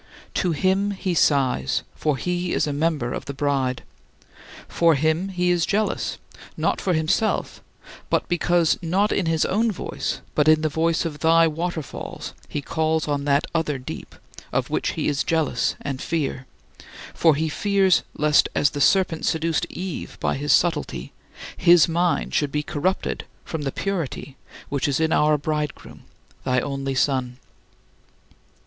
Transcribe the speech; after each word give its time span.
To 0.33 0.51
Him 0.51 0.89
he 0.89 1.13
sighs, 1.13 1.83
for 1.93 2.17
he 2.17 2.53
is 2.53 2.65
a 2.65 2.73
member 2.73 3.13
of 3.13 3.25
the 3.25 3.35
Bride; 3.35 3.83
for 4.67 4.95
him 4.95 5.29
he 5.29 5.51
is 5.51 5.63
jealous, 5.63 6.17
not 6.57 6.81
for 6.81 6.93
himself, 6.95 7.61
but 8.09 8.27
because 8.27 8.79
not 8.81 9.11
in 9.11 9.27
his 9.27 9.45
own 9.45 9.71
voice 9.71 10.21
but 10.33 10.47
in 10.47 10.61
the 10.61 10.69
voice 10.69 11.05
of 11.05 11.19
thy 11.19 11.47
waterfalls 11.47 12.33
he 12.49 12.63
calls 12.63 13.07
on 13.07 13.25
that 13.25 13.45
other 13.53 13.77
deep, 13.77 14.15
of 14.51 14.71
which 14.71 14.93
he 14.93 15.07
is 15.07 15.23
jealous 15.23 15.75
and 15.81 15.99
in 15.99 16.03
fear; 16.03 16.47
for 17.13 17.35
he 17.35 17.47
fears 17.47 18.01
lest, 18.15 18.49
as 18.55 18.71
the 18.71 18.81
serpent 18.81 19.23
seduced 19.23 19.67
Eve 19.69 20.17
by 20.19 20.35
his 20.35 20.51
subtlety, 20.51 21.13
his 21.55 21.87
mind 21.87 22.33
should 22.33 22.51
be 22.51 22.63
corrupted 22.63 23.23
from 23.45 23.61
the 23.61 23.71
purity 23.71 24.35
which 24.67 24.87
is 24.87 24.99
in 24.99 25.13
our 25.13 25.37
Bridegroom, 25.37 26.05
thy 26.43 26.59
only 26.59 26.95
Son. 26.95 27.37